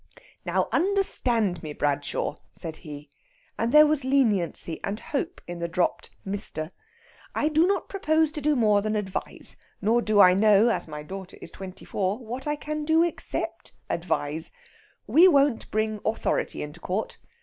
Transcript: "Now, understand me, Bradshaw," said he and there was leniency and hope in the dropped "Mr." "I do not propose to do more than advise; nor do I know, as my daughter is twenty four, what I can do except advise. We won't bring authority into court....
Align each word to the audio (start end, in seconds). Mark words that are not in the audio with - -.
"Now, 0.47 0.67
understand 0.71 1.61
me, 1.61 1.73
Bradshaw," 1.73 2.37
said 2.53 2.77
he 2.77 3.07
and 3.55 3.71
there 3.71 3.85
was 3.85 4.03
leniency 4.03 4.79
and 4.83 4.99
hope 4.99 5.39
in 5.45 5.59
the 5.59 5.67
dropped 5.67 6.09
"Mr." 6.25 6.71
"I 7.35 7.49
do 7.49 7.67
not 7.67 7.87
propose 7.87 8.31
to 8.31 8.41
do 8.41 8.55
more 8.55 8.81
than 8.81 8.95
advise; 8.95 9.57
nor 9.79 10.01
do 10.01 10.19
I 10.19 10.33
know, 10.33 10.69
as 10.69 10.87
my 10.87 11.03
daughter 11.03 11.37
is 11.39 11.51
twenty 11.51 11.85
four, 11.85 12.17
what 12.17 12.47
I 12.47 12.55
can 12.55 12.83
do 12.83 13.03
except 13.03 13.73
advise. 13.91 14.49
We 15.05 15.27
won't 15.27 15.69
bring 15.69 15.99
authority 16.03 16.63
into 16.63 16.79
court.... 16.79 17.19